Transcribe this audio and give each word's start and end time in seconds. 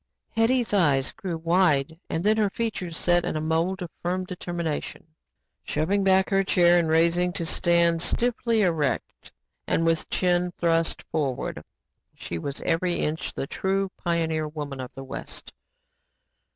Hetty's 0.35 0.73
eyes 0.73 1.11
grew 1.11 1.37
wide 1.37 1.99
and 2.09 2.23
then 2.23 2.37
her 2.37 2.49
features 2.49 2.97
set 2.97 3.23
in 3.23 3.35
a 3.37 3.39
mold 3.39 3.83
of 3.83 3.91
firm 4.01 4.25
determination. 4.25 5.05
Shoving 5.63 6.03
back 6.03 6.31
her 6.31 6.43
chair 6.43 6.79
and 6.79 6.87
raising 6.89 7.31
to 7.33 7.45
stand 7.45 8.01
stiffly 8.01 8.63
erect 8.63 9.31
and 9.67 9.85
with 9.85 10.09
chin 10.09 10.53
thrust 10.57 11.03
forward, 11.11 11.63
she 12.15 12.39
was 12.39 12.61
every 12.61 12.95
inch 12.95 13.35
the 13.35 13.45
True 13.45 13.89
Pioneer 13.95 14.47
Woman 14.47 14.79
of 14.79 14.91
the 14.95 15.03
West. 15.03 15.53